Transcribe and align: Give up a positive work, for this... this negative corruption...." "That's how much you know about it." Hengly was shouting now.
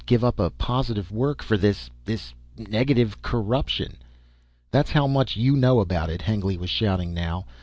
Give 0.07 0.23
up 0.23 0.39
a 0.39 0.49
positive 0.49 1.11
work, 1.11 1.43
for 1.43 1.57
this... 1.57 1.91
this 2.05 2.33
negative 2.57 3.21
corruption...." 3.21 3.97
"That's 4.71 4.89
how 4.89 5.05
much 5.05 5.35
you 5.37 5.55
know 5.55 5.79
about 5.79 6.09
it." 6.09 6.23
Hengly 6.23 6.57
was 6.57 6.71
shouting 6.71 7.13
now. 7.13 7.45